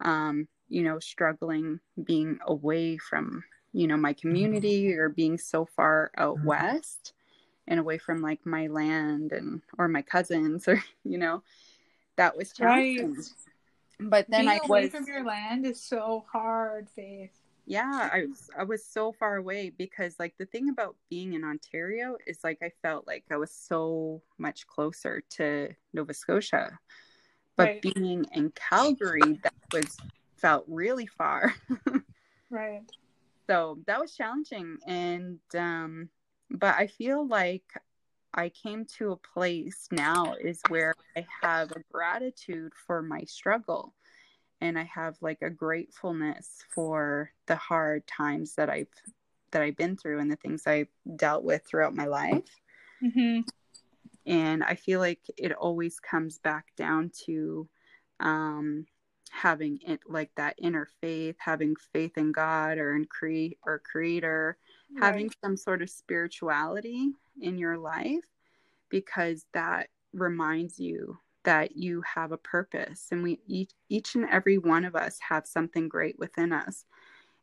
[0.00, 6.10] um you know struggling being away from you know my community or being so far
[6.16, 6.46] out mm-hmm.
[6.46, 7.12] west
[7.68, 11.42] and away from like my land and or my cousins or you know
[12.16, 13.14] that was challenging.
[13.14, 13.24] Right.
[13.98, 17.32] But then Being I away was from your land is so hard, Faith.
[17.68, 21.42] Yeah, I was I was so far away because like the thing about being in
[21.42, 26.78] Ontario is like I felt like I was so much closer to Nova Scotia.
[27.56, 27.82] but Right.
[27.82, 29.96] being in Calgary, that was
[30.36, 31.54] felt really far.
[32.50, 32.82] Right.
[33.48, 36.08] so that was challenging and um
[36.50, 37.64] but i feel like
[38.36, 43.94] i came to a place now is where i have a gratitude for my struggle.
[44.60, 48.88] And i have like a gratefulness for the hard times that i've
[49.52, 52.48] that i've been through and the things i've dealt with throughout my life.
[53.00, 53.40] Hmm
[54.26, 57.68] and i feel like it always comes back down to
[58.20, 58.84] um
[59.30, 64.56] having it like that inner faith having faith in god or in create or creator
[65.00, 68.24] having some sort of spirituality in your life
[68.88, 73.06] because that reminds you that you have a purpose.
[73.10, 76.84] And we each, each and every one of us have something great within us.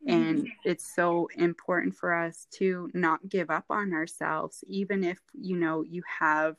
[0.05, 0.47] And mm-hmm.
[0.65, 5.81] it's so important for us to not give up on ourselves even if you know
[5.81, 6.57] you have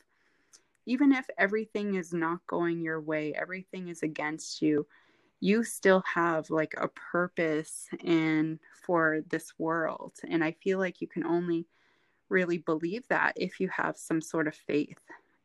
[0.87, 4.87] even if everything is not going your way everything is against you
[5.39, 11.07] you still have like a purpose and for this world and i feel like you
[11.07, 11.65] can only
[12.29, 14.99] really believe that if you have some sort of faith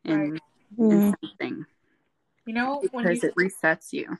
[0.05, 0.39] in,
[0.79, 1.15] in Mm.
[1.23, 1.67] something
[2.47, 4.19] You know when because you it resets you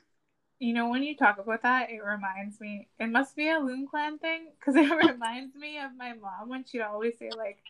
[0.59, 2.87] you know when you talk about that, it reminds me.
[2.99, 6.63] It must be a Loon Clan thing because it reminds me of my mom when
[6.63, 7.63] she'd always say like,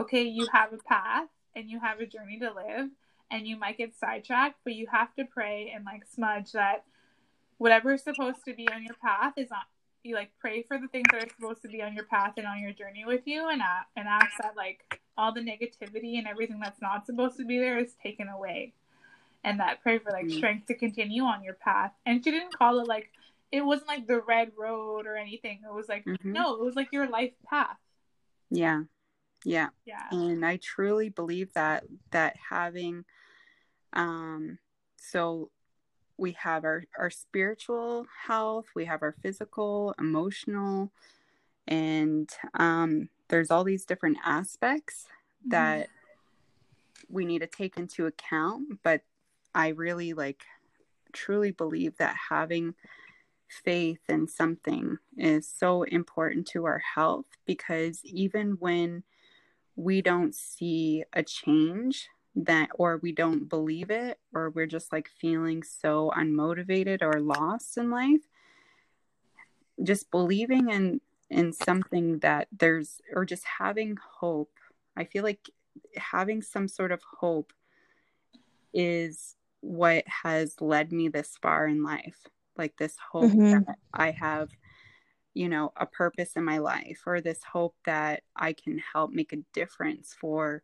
[0.00, 2.90] "Okay, you have a path and you have a journey to live,
[3.30, 6.84] and you might get sidetracked, but you have to pray and like smudge that
[7.58, 9.62] whatever is supposed to be on your path is on."
[10.02, 12.46] You like pray for the things that are supposed to be on your path and
[12.46, 16.26] on your journey with you, and uh, and ask that like all the negativity and
[16.28, 18.72] everything that's not supposed to be there is taken away
[19.44, 20.32] and that pray for like Mm.
[20.36, 21.92] strength to continue on your path.
[22.06, 23.10] And she didn't call it like
[23.50, 25.60] it wasn't like the red road or anything.
[25.64, 26.18] It was like Mhm.
[26.24, 27.76] no, it was like your life path.
[28.50, 28.82] yeah
[29.44, 30.08] yeah Yeah.
[30.10, 33.04] and i truly believe that that having
[33.92, 34.58] um
[34.96, 35.50] so
[36.18, 40.90] we have our our spiritual health we have our physical emotional
[41.66, 45.06] and um there's all these different aspects
[45.46, 45.88] that
[47.08, 49.02] we need to take into account but
[49.54, 50.42] i really like
[51.12, 52.74] truly believe that having
[53.48, 59.02] faith in something is so important to our health because even when
[59.74, 62.08] we don't see a change
[62.46, 67.76] that or we don't believe it or we're just like feeling so unmotivated or lost
[67.78, 68.22] in life
[69.82, 74.52] just believing in in something that there's or just having hope
[74.96, 75.50] i feel like
[75.96, 77.52] having some sort of hope
[78.72, 82.26] is what has led me this far in life
[82.56, 83.66] like this hope Mhm.
[83.66, 84.50] that i have
[85.34, 89.32] you know a purpose in my life or this hope that i can help make
[89.32, 90.62] a difference for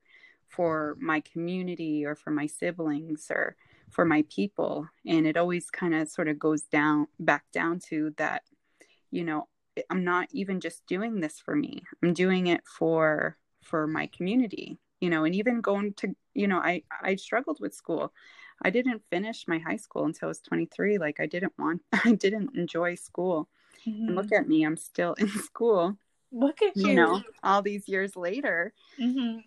[0.55, 3.57] for my community or for my siblings or
[3.91, 4.89] for my people.
[5.07, 8.43] And it always kind of sort of goes down back down to that
[9.11, 9.47] you know
[9.91, 11.83] i'm not even just doing this for me.
[12.03, 16.59] I'm doing it for for my community you know and even going to you know
[16.59, 18.13] i i struggled with school.
[18.63, 22.13] I didn't finish my high school until i was 23 like i didn't want i
[22.13, 23.49] didn't enjoy school.
[23.87, 24.07] Mhm.
[24.07, 25.97] and look at me i'm still in school
[26.33, 26.89] Look at you.
[26.89, 26.95] you.
[26.95, 28.73] know all these years later.
[28.99, 29.39] Hmm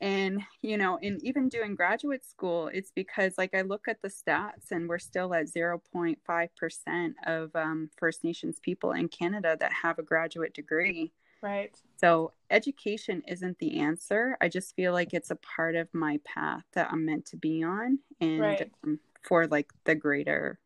[0.00, 4.08] and you know and even doing graduate school it's because like i look at the
[4.08, 9.98] stats and we're still at 0.5% of um, first nations people in canada that have
[9.98, 11.74] a graduate degree Right.
[11.98, 16.64] so education isn't the answer i just feel like it's a part of my path
[16.74, 18.70] that i'm meant to be on and Right.
[18.84, 20.58] um, for like the greater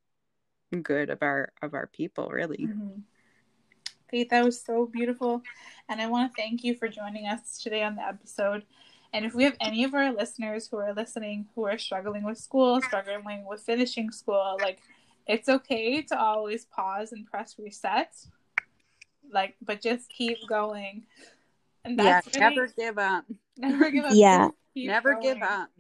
[0.83, 3.03] good of our of our people really Mhm.
[4.11, 5.41] Faith, that was so beautiful.
[5.89, 8.65] And I want to thank you for joining us today on the episode.
[9.13, 12.39] And if we have any of our listeners who are listening who are struggling with
[12.39, 14.79] school, struggling with finishing school, like
[15.27, 18.13] it's okay to always pause and press reset.
[19.33, 21.05] Like, but just keep going.
[21.85, 23.25] And yeah really- never give up
[23.57, 24.13] never give up.
[24.15, 24.47] Yeah.
[24.47, 25.71] just keep never give up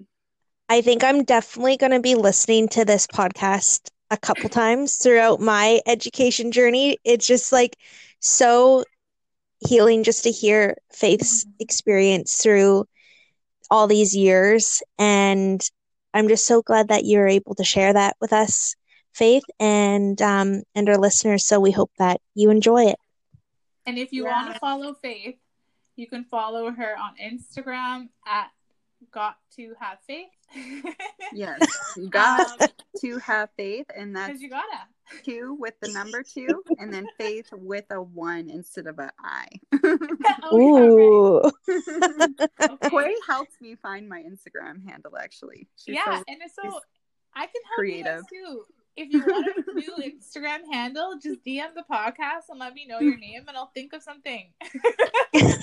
[0.71, 5.41] I think I'm definitely going to be listening to this podcast a couple times throughout
[5.41, 6.97] my education journey.
[7.03, 7.77] It's just like
[8.21, 8.85] so
[9.67, 11.57] healing just to hear Faith's mm-hmm.
[11.59, 12.87] experience through
[13.71, 14.83] all these years.
[14.99, 15.61] And
[16.13, 18.75] I'm just so glad that you're able to share that with us,
[19.13, 21.45] Faith, and um, and our listeners.
[21.47, 22.97] So we hope that you enjoy it.
[23.87, 24.31] And if you Yeah.
[24.31, 25.37] want to follow Faith,
[25.97, 28.51] you can follow her on Instagram at
[29.11, 30.29] got to have faith.
[31.33, 32.69] yes got Um,
[33.01, 34.81] to have faith and that's Because you gotta.
[35.25, 39.47] Two with the number two and then faith with a one instead of a i
[40.43, 41.51] Oh, Ooh.
[41.69, 42.81] yeah, right.
[42.91, 46.81] Corey helps me find my instagram handle actually She's Yeah, so- and it's so
[47.35, 48.23] I can help creative.
[48.33, 48.65] you too.
[48.97, 52.99] If you want a new Instagram handle, just DM the podcast and let me know
[52.99, 54.53] your name, and I'll think of something.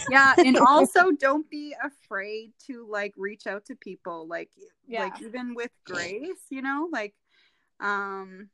[0.09, 4.49] yeah and also don't be afraid to like reach out to people like
[4.87, 5.03] Yeah.
[5.03, 7.13] like even with grace you know like
[7.81, 8.49] um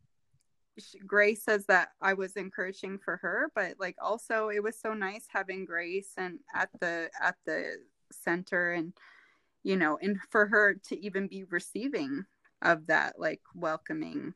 [1.06, 5.26] grace says that i was encouraging for her but like also it was so nice
[5.30, 7.78] having grace and at the at the
[8.12, 8.94] center and
[9.64, 12.26] you know and for her to even be receiving
[12.64, 14.34] of that like welcoming.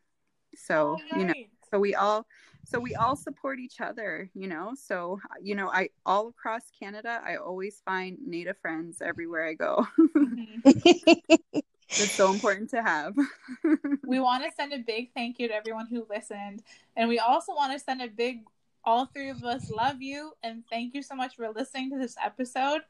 [0.55, 1.33] So you know
[1.71, 2.25] so we all
[2.65, 4.73] so we all support each other you know?
[4.75, 9.85] So you know i all across canada i always find native friends everywhere i go.
[9.97, 11.61] Mhm.
[11.91, 13.15] it's so important to have
[14.05, 16.63] we want to send a big thank you to everyone who listened,
[16.95, 18.41] and we also want to send a big.
[18.83, 22.15] All three of us love you, and thank you so much for listening to this
[22.23, 22.81] episode.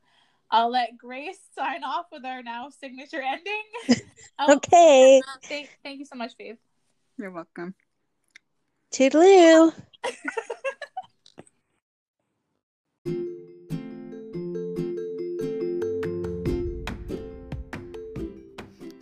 [0.52, 3.64] I'll let Grace sign off with our now signature ending.
[4.39, 5.22] Oh, Okay.
[5.50, 6.58] thank, thank you so much, Faith.
[7.18, 7.74] you're welcome
[8.93, 9.74] Toodaloo.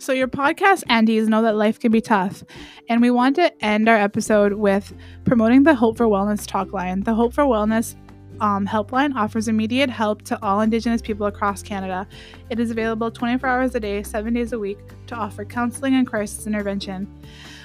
[0.06, 2.44] So, your podcast aunties know that life can be tough.
[2.88, 4.94] And we want to end our episode with
[5.24, 7.00] promoting the Hope for Wellness talk line.
[7.00, 7.96] The Hope for Wellness
[8.40, 12.06] um, helpline offers immediate help to all Indigenous people across Canada.
[12.50, 14.78] It is available 24 hours a day, seven days a week
[15.08, 17.12] to offer counseling and crisis intervention.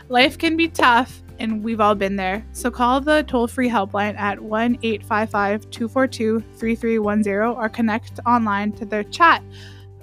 [0.09, 2.43] Life can be tough, and we've all been there.
[2.53, 8.85] So, call the toll free helpline at 1 855 242 3310 or connect online to
[8.85, 9.43] their chat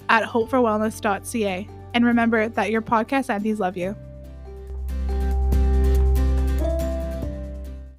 [0.07, 1.67] at hopeforwellness.ca.
[1.93, 3.95] And remember that your podcast aunties love you.